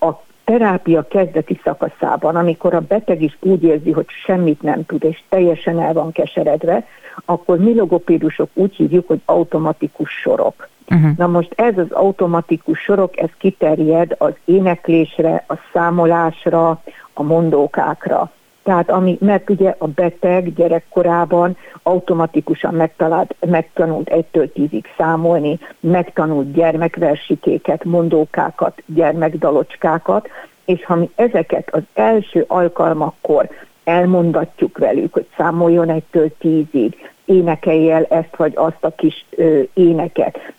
a 0.00 0.23
terápia 0.44 1.06
kezdeti 1.08 1.60
szakaszában, 1.64 2.36
amikor 2.36 2.74
a 2.74 2.80
beteg 2.80 3.22
is 3.22 3.36
úgy 3.40 3.62
érzi, 3.62 3.90
hogy 3.90 4.06
semmit 4.08 4.62
nem 4.62 4.86
tud, 4.86 5.04
és 5.04 5.22
teljesen 5.28 5.80
el 5.80 5.92
van 5.92 6.12
keseredve, 6.12 6.86
akkor 7.24 7.58
mi 7.58 7.74
logopédusok 7.74 8.50
úgy 8.54 8.74
hívjuk, 8.74 9.06
hogy 9.06 9.20
automatikus 9.24 10.10
sorok. 10.10 10.68
Uh-huh. 10.90 11.16
Na 11.16 11.26
most 11.26 11.52
ez 11.56 11.78
az 11.78 11.90
automatikus 11.90 12.78
sorok, 12.78 13.18
ez 13.18 13.28
kiterjed 13.38 14.14
az 14.18 14.32
éneklésre, 14.44 15.44
a 15.48 15.54
számolásra, 15.72 16.82
a 17.12 17.22
mondókákra. 17.22 18.30
Tehát 18.64 18.90
ami, 18.90 19.18
mert 19.20 19.50
ugye 19.50 19.74
a 19.78 19.86
beteg 19.86 20.54
gyerekkorában 20.54 21.56
automatikusan 21.82 22.74
megtalált, 22.74 23.36
megtanult 23.46 24.08
egytől 24.08 24.52
tízig 24.52 24.86
számolni, 24.96 25.58
megtanult 25.80 26.52
gyermekversikéket, 26.52 27.84
mondókákat, 27.84 28.82
gyermekdalocskákat, 28.86 30.28
és 30.64 30.84
ha 30.84 30.94
mi 30.94 31.10
ezeket 31.14 31.74
az 31.74 31.82
első 31.94 32.44
alkalmakkor 32.48 33.48
elmondatjuk 33.84 34.78
velük, 34.78 35.12
hogy 35.12 35.26
számoljon 35.36 35.88
egytől 35.88 36.30
tízig, 36.38 36.96
énekelj 37.24 37.90
el 37.90 38.04
ezt 38.04 38.36
vagy 38.36 38.52
azt 38.54 38.84
a 38.84 38.90
kis 38.90 39.24
ö, 39.30 39.60
éneket, 39.74 40.52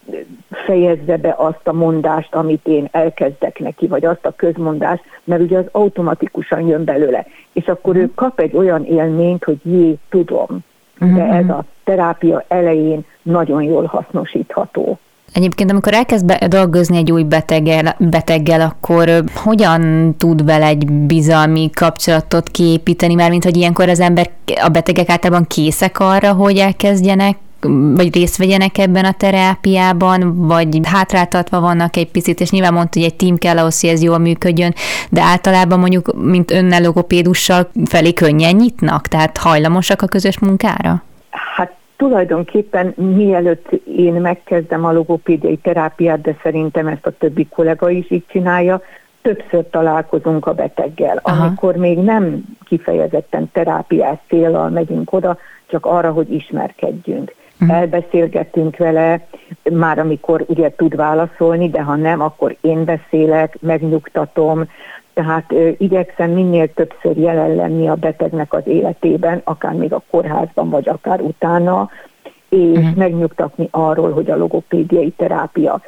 fejezze 0.50 1.18
be 1.18 1.34
azt 1.38 1.68
a 1.68 1.74
mondást, 1.74 2.36
amit 2.36 2.68
én 2.68 2.88
elkezdek 2.92 3.60
neki, 3.60 3.88
vagy 3.88 4.06
azt 4.06 4.26
a 4.26 4.34
közmondást, 4.36 5.04
mert 5.24 5.42
ugye 5.42 5.58
az 5.58 5.66
automatikusan 5.72 6.68
jön 6.68 6.84
belőle. 6.84 7.26
És 7.54 7.66
akkor 7.66 7.96
ő 7.96 8.12
kap 8.16 8.40
egy 8.40 8.56
olyan 8.56 8.86
élményt, 8.86 9.44
hogy 9.44 9.60
jé, 9.64 9.98
tudom. 10.10 10.60
De 11.00 11.06
mhm. 11.06 11.32
ez 11.32 11.50
a 11.50 11.64
terápia 11.84 12.44
elején 12.48 13.06
nagyon 13.22 13.64
jól 13.64 13.86
hasznosítható. 13.86 15.00
Egyébként, 15.36 15.72
amikor 15.72 15.94
elkezd 15.94 16.26
be 16.26 16.48
dolgozni 16.48 16.98
egy 16.98 17.12
új 17.12 17.24
beteggel, 17.24 17.96
beteggel, 18.00 18.62
akkor 18.62 19.24
hogyan 19.34 20.14
tud 20.18 20.46
vele 20.46 20.66
egy 20.66 20.92
bizalmi 20.92 21.70
kapcsolatot 21.74 22.50
kiépíteni, 22.50 23.14
már 23.14 23.30
mint 23.30 23.44
hogy 23.44 23.58
ilyenkor 23.58 23.90
az 23.90 24.00
ember, 24.00 24.30
a 24.62 24.70
betegek 24.70 25.10
általában 25.10 25.48
készek 25.48 26.00
arra, 26.00 26.34
hogy 26.34 26.58
elkezdjenek 26.58 27.38
vagy 27.96 28.14
részt 28.14 28.38
vegyenek 28.38 28.78
ebben 28.78 29.06
a 29.06 29.12
terápiában, 29.12 30.48
vagy 30.48 30.80
hátráltatva 30.84 31.60
vannak 31.60 31.96
egy 31.96 32.12
picit, 32.12 32.40
és 32.40 32.50
nyilván 32.50 32.74
mondta, 32.74 33.00
hogy 33.00 33.08
egy 33.08 33.16
tím 33.16 33.38
kell 33.38 33.58
ahhoz, 33.58 33.80
hogy 33.80 33.90
ez 33.90 34.02
jól 34.02 34.18
működjön, 34.18 34.74
de 35.10 35.22
általában 35.22 35.80
mondjuk, 35.80 36.14
mint 36.22 36.52
önnel 36.52 36.82
logopédussal 36.82 37.70
felé 37.86 38.14
könnyen 38.14 38.56
nyitnak, 38.56 39.08
tehát 39.08 39.38
hajlamosak 39.38 40.02
a 40.02 40.08
közös 40.08 40.40
munkára? 40.40 41.04
Hát 41.56 41.74
tulajdonképpen 41.98 42.94
mielőtt 42.96 43.72
én 43.98 44.14
megkezdem 44.14 44.86
a 44.86 44.92
logopédiai 44.92 45.58
terápiát, 45.58 46.22
de 46.22 46.38
szerintem 46.44 46.88
ezt 46.88 47.06
a 47.06 47.18
többi 47.18 47.48
kollega 47.48 47.90
is 47.90 48.12
így 48.12 48.24
csinálja, 48.28 48.82
többször 49.22 49.70
találkozunk 49.70 50.46
a 50.48 50.54
beteggel, 50.54 51.20
Aha. 51.24 51.44
amikor 51.44 51.76
még 51.76 51.98
nem 51.98 52.44
kifejezetten 52.66 53.50
terápiás 53.52 54.18
célral 54.28 54.70
megyünk 54.70 55.14
oda, 55.14 55.38
csak 55.68 55.86
arra, 55.86 56.12
hogy 56.12 56.34
ismerkedjünk. 56.34 57.34
Uh-huh. 57.62 57.78
Elbeszélgetünk 57.78 58.78
vele, 58.78 59.28
már 59.72 60.00
amikor 60.00 60.44
ugye 60.48 60.76
tud 60.76 60.96
válaszolni, 60.96 61.70
de 61.70 61.82
ha 61.82 61.96
nem, 61.96 62.22
akkor 62.22 62.56
én 62.62 62.84
beszélek, 62.84 63.58
megnyugtatom, 63.62 64.64
tehát 65.16 65.54
igyekszem 65.78 66.32
minél 66.32 66.74
többször 66.74 67.18
jelen 67.18 67.56
lenni 67.56 67.88
a 67.88 67.96
betegnek 67.96 68.54
az 68.54 68.68
életében, 68.68 69.42
akár 69.44 69.74
még 69.74 69.94
a 69.94 70.04
kórházban, 70.10 70.70
vagy 70.70 70.90
akár 70.90 71.22
utána, 71.22 71.90
és 72.50 72.78
uh-huh. 72.78 72.96
megnyugtatni 72.96 73.68
arról, 73.72 74.12
hogy 74.12 74.30
a 74.30 74.38
logopédiai 74.38 75.10
terápia 75.10 75.82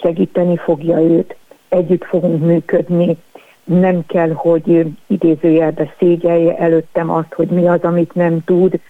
segíteni 0.00 0.56
fogja 0.56 1.00
őt, 1.00 1.36
együtt 1.68 2.04
fogunk 2.04 2.44
működni, 2.44 3.16
nem 3.64 4.06
kell, 4.06 4.30
hogy 4.32 4.86
idézőjelbe 5.06 5.94
szégyelje 5.98 6.56
előttem 6.56 7.10
azt, 7.10 7.32
hogy 7.32 7.48
mi 7.48 7.68
az, 7.68 7.80
amit 7.82 8.14
nem 8.14 8.44
tud, 8.44 8.80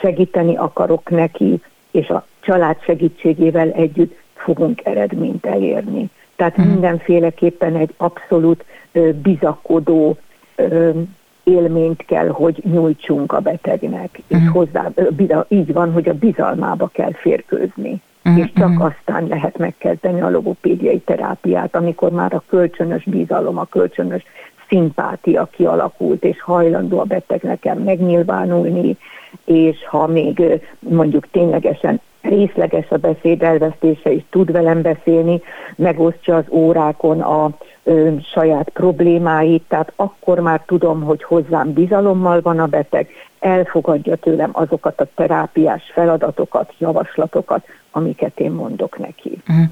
segíteni 0.00 0.56
akarok 0.56 1.10
neki, 1.10 1.62
és 1.90 2.08
a 2.08 2.26
család 2.40 2.76
segítségével 2.82 3.70
együtt 3.70 4.16
fogunk 4.34 4.84
eredményt 4.84 5.46
elérni. 5.46 6.10
Tehát 6.40 6.54
hmm. 6.54 6.66
mindenféleképpen 6.66 7.76
egy 7.76 7.94
abszolút 7.96 8.64
bizakodó 9.22 10.16
élményt 11.42 12.04
kell, 12.04 12.28
hogy 12.28 12.62
nyújtsunk 12.64 13.32
a 13.32 13.40
betegnek, 13.40 14.22
és 14.26 14.38
hozzá, 14.52 14.90
ö, 14.94 15.40
így 15.48 15.72
van, 15.72 15.92
hogy 15.92 16.08
a 16.08 16.14
bizalmába 16.14 16.90
kell 16.92 17.12
férkőzni. 17.12 18.02
Mm-hmm. 18.28 18.38
és 18.38 18.52
csak 18.54 18.80
aztán 18.80 19.26
lehet 19.26 19.58
megkezdeni 19.58 20.20
a 20.20 20.30
logopédiai 20.30 20.98
terápiát, 20.98 21.76
amikor 21.76 22.10
már 22.10 22.34
a 22.34 22.42
kölcsönös 22.46 23.04
bizalom, 23.04 23.58
a 23.58 23.64
kölcsönös 23.64 24.22
szimpátia 24.70 25.48
kialakult, 25.50 26.24
és 26.24 26.42
hajlandó 26.42 26.98
a 26.98 27.04
beteg 27.04 27.42
nekem 27.42 27.78
megnyilvánulni, 27.78 28.96
és 29.44 29.86
ha 29.86 30.06
még 30.06 30.60
mondjuk 30.78 31.30
ténylegesen 31.30 32.00
részleges 32.20 32.90
a 32.90 32.96
beszéd 32.96 33.42
elvesztése, 33.42 34.12
és 34.12 34.22
tud 34.30 34.52
velem 34.52 34.82
beszélni, 34.82 35.40
megosztja 35.76 36.36
az 36.36 36.44
órákon 36.48 37.20
a 37.20 37.50
ö, 37.82 38.10
saját 38.32 38.68
problémáit, 38.68 39.62
tehát 39.68 39.92
akkor 39.96 40.38
már 40.38 40.62
tudom, 40.66 41.02
hogy 41.02 41.22
hozzám 41.22 41.72
bizalommal 41.72 42.40
van 42.40 42.58
a 42.58 42.66
beteg, 42.66 43.08
elfogadja 43.40 44.16
tőlem 44.16 44.50
azokat 44.52 45.00
a 45.00 45.06
terápiás 45.14 45.82
feladatokat, 45.94 46.74
javaslatokat, 46.78 47.64
amiket 47.92 48.40
én 48.40 48.50
mondok 48.50 48.98
neki. 48.98 49.42
Mhm. 49.46 49.62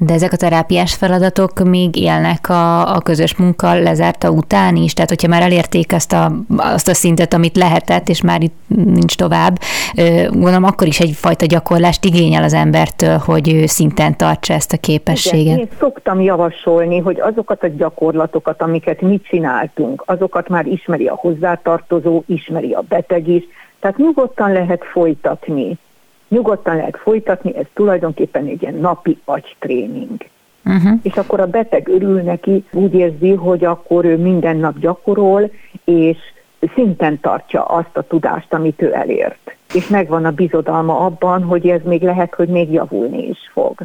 De 0.00 0.14
ezek 0.14 0.32
a 0.32 0.36
terápiás 0.36 0.94
feladatok 0.94 1.58
még 1.58 1.96
élnek 1.96 2.48
a, 2.48 2.94
a 2.94 3.00
közös 3.00 3.36
munka 3.36 3.74
lezárta 3.74 4.30
után 4.30 4.76
is? 4.76 4.92
Tehát, 4.92 5.08
hogyha 5.08 5.28
már 5.28 5.42
elérték 5.42 5.92
azt 5.92 6.12
a, 6.12 6.32
azt 6.56 6.88
a 6.88 6.94
szintet, 6.94 7.34
amit 7.34 7.56
lehetett, 7.56 8.08
és 8.08 8.22
már 8.22 8.42
itt 8.42 8.54
nincs 8.66 9.16
tovább, 9.16 9.58
gondolom 10.30 10.64
akkor 10.64 10.86
is 10.86 11.00
egyfajta 11.00 11.46
gyakorlást 11.46 12.04
igényel 12.04 12.42
az 12.42 12.52
embertől, 12.52 13.16
hogy 13.16 13.52
ő 13.52 13.66
szinten 13.66 14.16
tartsa 14.16 14.54
ezt 14.54 14.72
a 14.72 14.76
képességet. 14.76 15.44
Igen, 15.44 15.58
én 15.58 15.68
szoktam 15.78 16.20
javasolni, 16.20 16.98
hogy 16.98 17.20
azokat 17.20 17.62
a 17.62 17.68
gyakorlatokat, 17.68 18.62
amiket 18.62 19.00
mi 19.00 19.20
csináltunk, 19.20 20.02
azokat 20.06 20.48
már 20.48 20.66
ismeri 20.66 21.06
a 21.06 21.14
hozzátartozó, 21.14 22.22
ismeri 22.26 22.72
a 22.78 22.84
beteg 22.88 23.28
is, 23.28 23.42
tehát 23.80 23.96
nyugodtan 23.96 24.52
lehet 24.52 24.84
folytatni 24.84 25.78
nyugodtan 26.28 26.76
lehet 26.76 26.96
folytatni, 26.96 27.56
ez 27.56 27.64
tulajdonképpen 27.74 28.46
egy 28.46 28.62
ilyen 28.62 28.74
napi 28.74 29.18
agytréning. 29.24 30.16
Uh-huh. 30.64 30.98
És 31.02 31.14
akkor 31.14 31.40
a 31.40 31.46
beteg 31.46 31.88
örül 31.88 32.20
neki, 32.20 32.64
úgy 32.72 32.94
érzi, 32.94 33.30
hogy 33.34 33.64
akkor 33.64 34.04
ő 34.04 34.16
minden 34.16 34.56
nap 34.56 34.78
gyakorol, 34.78 35.50
és 35.84 36.16
szinten 36.74 37.20
tartja 37.20 37.64
azt 37.64 37.96
a 37.96 38.02
tudást, 38.02 38.52
amit 38.54 38.82
ő 38.82 38.94
elért. 38.94 39.56
És 39.74 39.88
megvan 39.88 40.24
a 40.24 40.30
bizodalma 40.30 40.98
abban, 40.98 41.42
hogy 41.42 41.68
ez 41.68 41.80
még 41.84 42.02
lehet, 42.02 42.34
hogy 42.34 42.48
még 42.48 42.72
javulni 42.72 43.28
is 43.28 43.50
fog. 43.52 43.80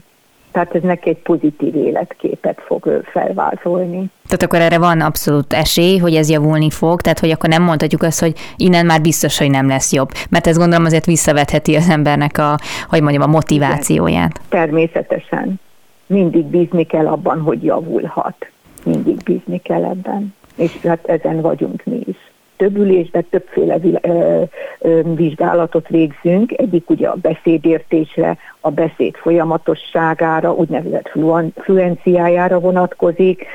Tehát 0.53 0.75
ez 0.75 0.81
neki 0.81 1.09
egy 1.09 1.17
pozitív 1.17 1.75
életképet 1.75 2.61
fog 2.65 3.01
felvázolni. 3.11 4.05
Tehát 4.27 4.43
akkor 4.43 4.59
erre 4.59 4.77
van 4.77 5.01
abszolút 5.01 5.53
esély, 5.53 5.97
hogy 5.97 6.15
ez 6.15 6.29
javulni 6.29 6.69
fog, 6.69 7.01
tehát 7.01 7.19
hogy 7.19 7.31
akkor 7.31 7.49
nem 7.49 7.63
mondhatjuk 7.63 8.03
azt, 8.03 8.19
hogy 8.19 8.33
innen 8.55 8.85
már 8.85 9.01
biztos, 9.01 9.37
hogy 9.37 9.49
nem 9.49 9.67
lesz 9.67 9.91
jobb. 9.91 10.09
Mert 10.29 10.47
ez 10.47 10.57
gondolom 10.57 10.85
azért 10.85 11.05
visszavetheti 11.05 11.75
az 11.75 11.89
embernek 11.89 12.37
a, 12.37 12.57
hogy 12.89 13.01
mondjam, 13.01 13.23
a 13.23 13.27
motivációját. 13.27 14.41
Természetesen. 14.49 15.59
Mindig 16.05 16.45
bízni 16.45 16.83
kell 16.83 17.07
abban, 17.07 17.41
hogy 17.41 17.63
javulhat. 17.63 18.47
Mindig 18.83 19.23
bízni 19.23 19.57
kell 19.57 19.83
ebben. 19.83 20.33
És 20.55 20.77
hát 20.83 21.07
ezen 21.07 21.41
vagyunk 21.41 21.83
mi 21.85 21.99
is 22.05 22.17
több 22.63 22.77
ülésben 22.77 23.25
többféle 23.29 23.77
vizsgálatot 25.15 25.87
végzünk. 25.87 26.51
Egyik 26.51 26.89
ugye 26.89 27.07
a 27.07 27.15
beszédértésre, 27.21 28.37
a 28.59 28.69
beszéd 28.69 29.15
folyamatosságára, 29.15 30.53
úgynevezett 30.53 31.11
fluenciájára 31.55 32.59
vonatkozik, 32.59 33.45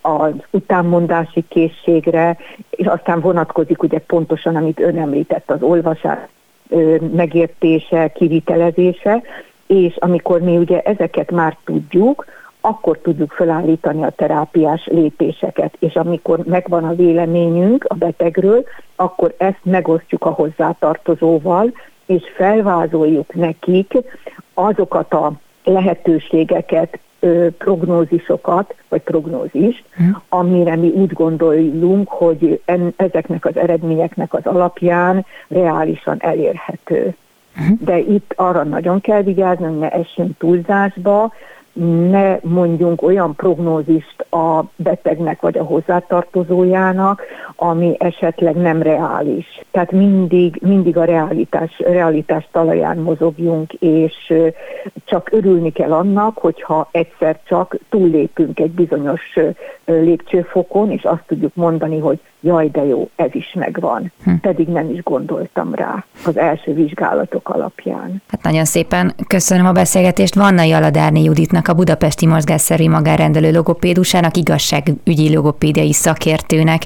az 0.00 0.32
utánmondási 0.50 1.44
készségre, 1.48 2.36
és 2.70 2.86
aztán 2.86 3.20
vonatkozik 3.20 3.82
ugye 3.82 3.98
pontosan, 3.98 4.56
amit 4.56 4.80
ön 4.80 4.98
említett, 4.98 5.50
az 5.50 5.62
olvasás 5.62 6.18
megértése, 7.12 8.08
kivitelezése, 8.08 9.22
és 9.66 9.96
amikor 9.98 10.40
mi 10.40 10.56
ugye 10.56 10.80
ezeket 10.80 11.30
már 11.30 11.56
tudjuk, 11.64 12.24
akkor 12.60 12.98
tudjuk 12.98 13.32
felállítani 13.32 14.02
a 14.02 14.10
terápiás 14.10 14.86
lépéseket, 14.86 15.74
és 15.78 15.94
amikor 15.94 16.38
megvan 16.44 16.84
a 16.84 16.94
véleményünk 16.94 17.84
a 17.88 17.94
betegről, 17.94 18.64
akkor 18.96 19.34
ezt 19.36 19.60
megosztjuk 19.62 20.24
a 20.24 20.30
hozzátartozóval, 20.30 21.72
és 22.06 22.22
felvázoljuk 22.36 23.34
nekik 23.34 23.94
azokat 24.54 25.12
a 25.12 25.32
lehetőségeket, 25.64 26.98
prognózisokat, 27.58 28.74
vagy 28.88 29.00
prognózis, 29.00 29.84
mm. 30.02 30.10
amire 30.28 30.76
mi 30.76 30.88
úgy 30.88 31.12
gondolunk, 31.12 32.08
hogy 32.08 32.60
en, 32.64 32.92
ezeknek 32.96 33.44
az 33.44 33.56
eredményeknek 33.56 34.34
az 34.34 34.46
alapján 34.46 35.26
reálisan 35.48 36.16
elérhető. 36.18 37.14
Mm. 37.60 37.72
De 37.80 37.98
itt 37.98 38.32
arra 38.36 38.62
nagyon 38.62 39.00
kell 39.00 39.22
vigyázni, 39.22 39.64
hogy 39.64 39.78
ne 39.78 39.90
essünk 39.90 40.38
túlzásba, 40.38 41.32
ne 42.10 42.38
mondjunk 42.42 43.02
olyan 43.02 43.34
prognózist 43.34 44.26
a 44.30 44.64
betegnek 44.76 45.40
vagy 45.40 45.58
a 45.58 45.64
hozzátartozójának, 45.64 47.22
ami 47.56 47.96
esetleg 47.98 48.56
nem 48.56 48.82
reális. 48.82 49.64
Tehát 49.70 49.92
mindig, 49.92 50.58
mindig 50.62 50.96
a 50.96 51.04
realitás, 51.04 51.78
realitás 51.78 52.48
talaján 52.52 52.98
mozogjunk, 52.98 53.72
és 53.72 54.34
csak 55.04 55.28
örülni 55.32 55.72
kell 55.72 55.92
annak, 55.92 56.38
hogyha 56.38 56.88
egyszer 56.90 57.40
csak 57.44 57.76
túllépünk 57.88 58.60
egy 58.60 58.70
bizonyos 58.70 59.38
lépcsőfokon, 59.84 60.90
és 60.90 61.04
azt 61.04 61.22
tudjuk 61.26 61.54
mondani, 61.54 61.98
hogy 61.98 62.20
jaj, 62.40 62.68
de 62.68 62.84
jó, 62.84 63.08
ez 63.16 63.28
is 63.32 63.52
megvan. 63.54 64.12
Hm. 64.24 64.34
Pedig 64.40 64.68
nem 64.68 64.90
is 64.90 65.02
gondoltam 65.02 65.74
rá 65.74 66.04
az 66.24 66.36
első 66.36 66.74
vizsgálatok 66.74 67.48
alapján. 67.48 68.22
Hát 68.28 68.42
nagyon 68.42 68.64
szépen 68.64 69.14
köszönöm 69.26 69.66
a 69.66 69.72
beszélgetést. 69.72 70.34
Vanna 70.34 70.62
Jaladárni 70.62 71.22
Juditnak, 71.22 71.68
a 71.68 71.74
Budapesti 71.74 72.26
Mozgásszerű 72.26 72.88
Magánrendelő 72.88 73.50
logopédusának, 73.52 74.36
igazságügyi 74.36 75.34
logopédiai 75.34 75.92
szakértőnek, 75.92 76.82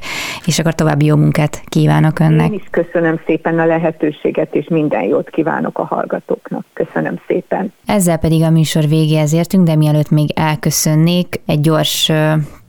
és 0.47 0.59
akkor 0.59 0.75
további 0.75 1.05
jó 1.05 1.17
munkát 1.17 1.63
kívánok 1.65 2.19
önnek. 2.19 2.47
Én 2.47 2.55
is 2.65 2.69
köszönöm 2.71 3.21
szépen 3.27 3.59
a 3.59 3.67
lehetőséget, 3.67 4.55
és 4.55 4.69
minden 4.69 5.03
jót 5.03 5.31
kívánok 5.31 5.79
a 5.79 5.85
hallgatóknak. 5.85 6.65
Köszönöm 6.73 7.21
szépen. 7.27 7.73
Ezzel 7.87 8.17
pedig 8.17 8.43
a 8.43 8.51
műsor 8.51 8.89
végéhez 8.89 9.33
értünk, 9.33 9.67
de 9.67 9.77
mielőtt 9.77 10.11
még 10.11 10.31
elköszönnék, 10.35 11.41
egy 11.47 11.61
gyors 11.61 12.13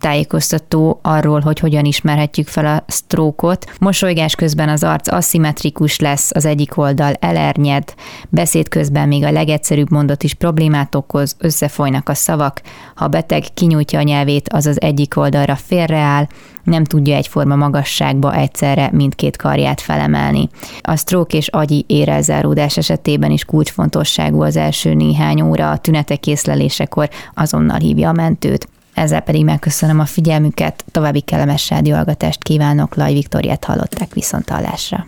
tájékoztató 0.03 0.99
arról, 1.01 1.39
hogy 1.39 1.59
hogyan 1.59 1.85
ismerhetjük 1.85 2.47
fel 2.47 2.65
a 2.65 2.83
sztrókot. 2.87 3.65
Mosolygás 3.79 4.35
közben 4.35 4.69
az 4.69 4.83
arc 4.83 5.11
aszimmetrikus 5.11 5.99
lesz, 5.99 6.31
az 6.33 6.45
egyik 6.45 6.77
oldal 6.77 7.13
elernyed, 7.19 7.93
beszéd 8.29 8.67
közben 8.67 9.07
még 9.07 9.23
a 9.23 9.31
legegyszerűbb 9.31 9.91
mondat 9.91 10.23
is 10.23 10.33
problémát 10.33 10.95
okoz, 10.95 11.35
összefolynak 11.39 12.09
a 12.09 12.13
szavak, 12.13 12.61
ha 12.95 13.05
a 13.05 13.07
beteg 13.07 13.43
kinyújtja 13.53 13.99
a 13.99 14.03
nyelvét, 14.03 14.49
az 14.49 14.65
az 14.65 14.81
egyik 14.81 15.17
oldalra 15.17 15.55
félreáll, 15.55 16.27
nem 16.63 16.83
tudja 16.83 17.15
egyforma 17.15 17.55
magasságba 17.55 18.35
egyszerre 18.35 18.89
mindkét 18.91 19.37
karját 19.37 19.81
felemelni. 19.81 20.49
A 20.81 20.95
stroke 20.95 21.37
és 21.37 21.47
agyi 21.47 21.83
érelzáródás 21.87 22.77
esetében 22.77 23.31
is 23.31 23.45
kulcsfontosságú 23.45 24.41
az 24.41 24.55
első 24.55 24.93
néhány 24.93 25.41
óra 25.41 25.71
a 25.71 25.77
tünetek 25.77 26.27
észlelésekor 26.27 27.09
azonnal 27.33 27.79
hívja 27.79 28.09
a 28.09 28.13
mentőt. 28.13 28.67
Ezzel 28.93 29.21
pedig 29.21 29.43
megköszönöm 29.43 29.99
a 29.99 30.06
figyelmüket, 30.06 30.84
további 30.91 31.21
kellemes 31.21 31.69
rádióhallgatást 31.69 32.43
kívánok, 32.43 32.95
Laj 32.95 33.13
Viktoriát 33.13 33.65
hallották 33.65 34.13
viszont 34.13 34.49
hallásra. 34.49 35.08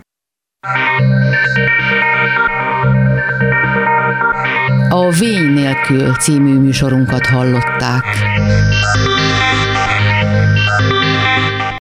A 4.89 5.09
Vény 5.09 5.53
nélkül 5.53 6.13
című 6.13 6.59
műsorunkat 6.59 7.25
hallották. 7.25 8.03